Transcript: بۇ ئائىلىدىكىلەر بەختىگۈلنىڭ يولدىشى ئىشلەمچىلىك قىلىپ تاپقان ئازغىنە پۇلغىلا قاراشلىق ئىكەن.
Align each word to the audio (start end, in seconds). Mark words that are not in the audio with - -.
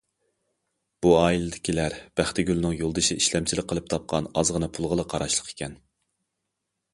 بۇ 1.05 1.11
ئائىلىدىكىلەر 1.17 1.95
بەختىگۈلنىڭ 2.19 2.73
يولدىشى 2.79 3.19
ئىشلەمچىلىك 3.19 3.69
قىلىپ 3.73 3.93
تاپقان 3.93 4.31
ئازغىنە 4.43 4.71
پۇلغىلا 4.79 5.07
قاراشلىق 5.13 5.53
ئىكەن. 5.55 5.79